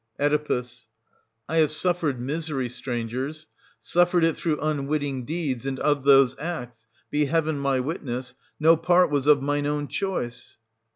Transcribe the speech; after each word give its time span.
ant. 0.17 0.33
T. 0.47 0.53
Oe. 0.55 0.63
I 1.47 1.57
have 1.57 1.71
suffered 1.71 2.19
misery, 2.19 2.69
strangers,— 2.69 3.45
suffered 3.93 4.23
it 4.23 4.35
through 4.35 4.59
unwitting 4.59 5.25
deeds, 5.25 5.63
and 5.67 5.77
of 5.79 6.05
those 6.05 6.35
acts— 6.39 6.87
be 7.11 7.25
Heaven 7.25 7.59
my 7.59 7.79
witness!— 7.79 8.33
no 8.59 8.75
part 8.75 9.11
was 9.11 9.27
of 9.27 9.43
mine 9.43 9.67
own 9.67 9.87
choice. 9.87 10.57